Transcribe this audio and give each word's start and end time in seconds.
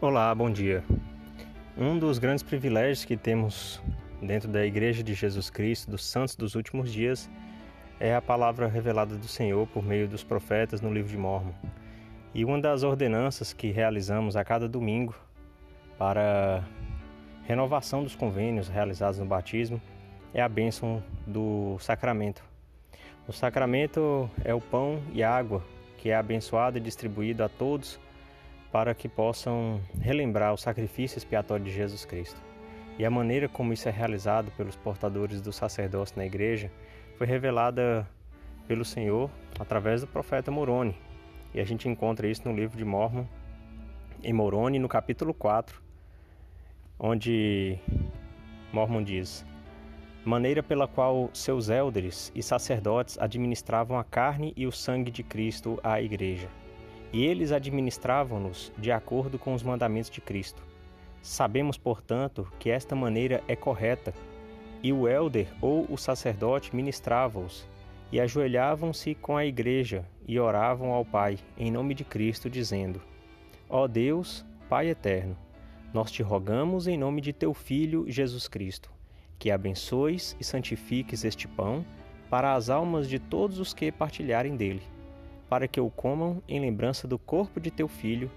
Olá, 0.00 0.32
bom 0.32 0.48
dia. 0.48 0.84
Um 1.76 1.98
dos 1.98 2.20
grandes 2.20 2.44
privilégios 2.44 3.04
que 3.04 3.16
temos 3.16 3.82
dentro 4.22 4.48
da 4.48 4.64
Igreja 4.64 5.02
de 5.02 5.12
Jesus 5.12 5.50
Cristo, 5.50 5.90
dos 5.90 6.04
santos 6.04 6.36
dos 6.36 6.54
últimos 6.54 6.92
dias, 6.92 7.28
é 7.98 8.14
a 8.14 8.22
palavra 8.22 8.68
revelada 8.68 9.16
do 9.16 9.26
Senhor 9.26 9.66
por 9.66 9.84
meio 9.84 10.06
dos 10.06 10.22
profetas 10.22 10.80
no 10.80 10.94
livro 10.94 11.10
de 11.10 11.18
Mormon. 11.18 11.52
E 12.32 12.44
uma 12.44 12.60
das 12.60 12.84
ordenanças 12.84 13.52
que 13.52 13.72
realizamos 13.72 14.36
a 14.36 14.44
cada 14.44 14.68
domingo 14.68 15.16
para 15.98 16.62
renovação 17.42 18.04
dos 18.04 18.14
convênios 18.14 18.68
realizados 18.68 19.18
no 19.18 19.26
batismo 19.26 19.82
é 20.32 20.40
a 20.40 20.48
bênção 20.48 21.02
do 21.26 21.76
sacramento. 21.80 22.44
O 23.26 23.32
sacramento 23.32 24.30
é 24.44 24.54
o 24.54 24.60
pão 24.60 25.02
e 25.12 25.24
água 25.24 25.60
que 25.96 26.10
é 26.10 26.14
abençoado 26.14 26.78
e 26.78 26.80
distribuído 26.80 27.42
a 27.42 27.48
todos 27.48 27.98
para 28.70 28.94
que 28.94 29.08
possam 29.08 29.80
relembrar 30.00 30.52
o 30.52 30.58
sacrifício 30.58 31.18
expiatório 31.18 31.64
de 31.64 31.72
Jesus 31.72 32.04
Cristo. 32.04 32.40
E 32.98 33.04
a 33.04 33.10
maneira 33.10 33.48
como 33.48 33.72
isso 33.72 33.88
é 33.88 33.92
realizado 33.92 34.50
pelos 34.52 34.76
portadores 34.76 35.40
do 35.40 35.52
sacerdócio 35.52 36.16
na 36.16 36.26
igreja 36.26 36.70
foi 37.16 37.26
revelada 37.26 38.08
pelo 38.66 38.84
Senhor 38.84 39.30
através 39.58 40.00
do 40.00 40.06
profeta 40.06 40.50
Moroni. 40.50 40.96
E 41.54 41.60
a 41.60 41.64
gente 41.64 41.88
encontra 41.88 42.26
isso 42.26 42.46
no 42.46 42.54
livro 42.54 42.76
de 42.76 42.84
Mormon, 42.84 43.24
em 44.22 44.32
Moroni, 44.32 44.78
no 44.78 44.88
capítulo 44.88 45.32
4, 45.32 45.80
onde 46.98 47.78
Mormon 48.72 49.02
diz: 49.02 49.46
Maneira 50.24 50.62
pela 50.62 50.86
qual 50.86 51.30
seus 51.32 51.70
élderes 51.70 52.30
e 52.34 52.42
sacerdotes 52.42 53.16
administravam 53.18 53.98
a 53.98 54.04
carne 54.04 54.52
e 54.56 54.66
o 54.66 54.72
sangue 54.72 55.10
de 55.10 55.22
Cristo 55.22 55.80
à 55.82 56.02
igreja 56.02 56.48
e 57.12 57.24
eles 57.24 57.52
administravam-nos 57.52 58.72
de 58.76 58.92
acordo 58.92 59.38
com 59.38 59.54
os 59.54 59.62
mandamentos 59.62 60.10
de 60.10 60.20
Cristo. 60.20 60.62
Sabemos, 61.22 61.76
portanto, 61.76 62.46
que 62.58 62.70
esta 62.70 62.94
maneira 62.94 63.42
é 63.48 63.56
correta, 63.56 64.14
e 64.82 64.92
o 64.92 65.08
elder 65.08 65.48
ou 65.60 65.86
o 65.90 65.96
sacerdote 65.96 66.74
ministrava-os, 66.74 67.66
e 68.12 68.20
ajoelhavam-se 68.20 69.14
com 69.14 69.36
a 69.36 69.44
igreja 69.44 70.04
e 70.26 70.38
oravam 70.38 70.92
ao 70.92 71.04
Pai 71.04 71.38
em 71.56 71.70
nome 71.70 71.94
de 71.94 72.04
Cristo, 72.04 72.48
dizendo: 72.48 73.02
Ó 73.68 73.86
Deus, 73.86 74.46
Pai 74.68 74.88
eterno, 74.88 75.36
nós 75.92 76.10
te 76.10 76.22
rogamos 76.22 76.86
em 76.86 76.96
nome 76.96 77.20
de 77.20 77.32
teu 77.32 77.52
Filho 77.52 78.04
Jesus 78.08 78.46
Cristo, 78.48 78.90
que 79.38 79.50
abençoes 79.50 80.36
e 80.38 80.44
santifiques 80.44 81.24
este 81.24 81.48
pão 81.48 81.84
para 82.30 82.54
as 82.54 82.70
almas 82.70 83.08
de 83.08 83.18
todos 83.18 83.58
os 83.58 83.74
que 83.74 83.90
partilharem 83.90 84.56
dele 84.56 84.82
para 85.48 85.66
que 85.66 85.80
o 85.80 85.90
comam 85.90 86.42
em 86.46 86.60
lembrança 86.60 87.08
do 87.08 87.18
corpo 87.18 87.58
de 87.60 87.70
teu 87.70 87.88
filho 87.88 88.30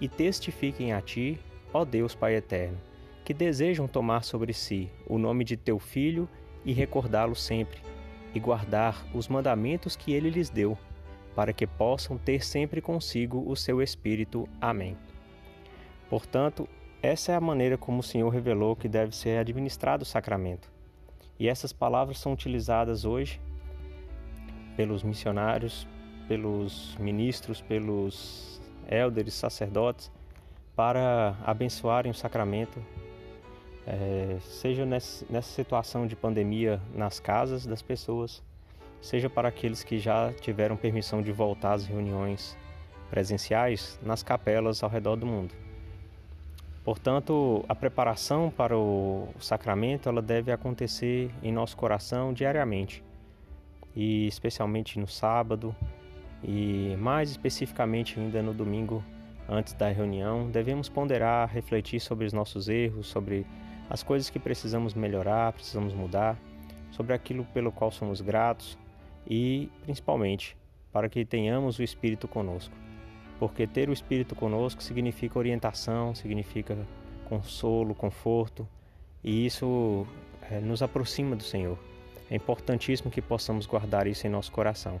e 0.00 0.08
testifiquem 0.08 0.92
a 0.92 1.00
ti, 1.00 1.38
ó 1.72 1.84
Deus 1.84 2.14
Pai 2.14 2.34
eterno, 2.34 2.78
que 3.24 3.34
desejam 3.34 3.88
tomar 3.88 4.22
sobre 4.22 4.52
si 4.52 4.90
o 5.06 5.18
nome 5.18 5.44
de 5.44 5.56
teu 5.56 5.78
filho 5.78 6.28
e 6.64 6.72
recordá-lo 6.72 7.34
sempre, 7.34 7.80
e 8.34 8.40
guardar 8.40 9.06
os 9.14 9.28
mandamentos 9.28 9.96
que 9.96 10.12
ele 10.12 10.30
lhes 10.30 10.50
deu, 10.50 10.76
para 11.34 11.52
que 11.52 11.66
possam 11.66 12.18
ter 12.18 12.44
sempre 12.44 12.80
consigo 12.80 13.42
o 13.46 13.56
seu 13.56 13.80
espírito. 13.80 14.48
Amém. 14.60 14.96
Portanto, 16.10 16.68
essa 17.02 17.32
é 17.32 17.34
a 17.36 17.40
maneira 17.40 17.78
como 17.78 18.00
o 18.00 18.02
Senhor 18.02 18.28
revelou 18.28 18.74
que 18.74 18.88
deve 18.88 19.14
ser 19.14 19.38
administrado 19.38 20.02
o 20.02 20.06
sacramento. 20.06 20.70
E 21.38 21.48
essas 21.48 21.72
palavras 21.72 22.18
são 22.18 22.32
utilizadas 22.32 23.04
hoje 23.04 23.40
pelos 24.76 25.02
missionários, 25.02 25.86
pelos 26.28 26.94
ministros, 27.00 27.60
pelos 27.60 28.60
élderes, 28.86 29.34
sacerdotes, 29.34 30.10
para 30.76 31.34
abençoarem 31.44 32.12
o 32.12 32.14
sacramento, 32.14 32.80
é, 33.86 34.36
seja 34.40 34.84
nessa, 34.84 35.26
nessa 35.28 35.50
situação 35.50 36.06
de 36.06 36.14
pandemia 36.14 36.80
nas 36.94 37.18
casas 37.18 37.66
das 37.66 37.82
pessoas, 37.82 38.42
seja 39.00 39.30
para 39.30 39.48
aqueles 39.48 39.82
que 39.82 39.98
já 39.98 40.32
tiveram 40.34 40.76
permissão 40.76 41.22
de 41.22 41.32
voltar 41.32 41.72
às 41.72 41.86
reuniões 41.86 42.56
presenciais 43.10 43.98
nas 44.02 44.22
capelas 44.22 44.82
ao 44.82 44.90
redor 44.90 45.16
do 45.16 45.26
mundo. 45.26 45.54
Portanto, 46.84 47.64
a 47.68 47.74
preparação 47.74 48.50
para 48.50 48.76
o 48.76 49.28
sacramento 49.40 50.08
ela 50.08 50.22
deve 50.22 50.52
acontecer 50.52 51.30
em 51.42 51.52
nosso 51.52 51.76
coração 51.76 52.32
diariamente 52.32 53.02
e 53.94 54.26
especialmente 54.26 54.98
no 54.98 55.06
sábado, 55.08 55.74
e 56.42 56.96
mais 56.98 57.30
especificamente 57.30 58.18
ainda 58.18 58.42
no 58.42 58.54
domingo 58.54 59.04
antes 59.48 59.72
da 59.72 59.88
reunião, 59.88 60.50
devemos 60.50 60.88
ponderar, 60.88 61.48
refletir 61.48 62.00
sobre 62.00 62.26
os 62.26 62.32
nossos 62.32 62.68
erros, 62.68 63.06
sobre 63.06 63.46
as 63.88 64.02
coisas 64.02 64.28
que 64.28 64.38
precisamos 64.38 64.92
melhorar, 64.92 65.52
precisamos 65.52 65.94
mudar, 65.94 66.36
sobre 66.90 67.14
aquilo 67.14 67.44
pelo 67.46 67.72
qual 67.72 67.90
somos 67.90 68.20
gratos 68.20 68.78
e, 69.26 69.70
principalmente, 69.82 70.56
para 70.92 71.08
que 71.08 71.24
tenhamos 71.24 71.78
o 71.78 71.82
Espírito 71.82 72.28
conosco. 72.28 72.74
Porque 73.38 73.66
ter 73.66 73.88
o 73.88 73.92
Espírito 73.92 74.34
conosco 74.34 74.82
significa 74.82 75.38
orientação, 75.38 76.14
significa 76.14 76.76
consolo, 77.28 77.94
conforto, 77.94 78.68
e 79.22 79.46
isso 79.46 80.06
é, 80.50 80.60
nos 80.60 80.82
aproxima 80.82 81.36
do 81.36 81.42
Senhor. 81.42 81.78
É 82.30 82.36
importantíssimo 82.36 83.10
que 83.10 83.22
possamos 83.22 83.64
guardar 83.64 84.06
isso 84.06 84.26
em 84.26 84.30
nosso 84.30 84.52
coração. 84.52 85.00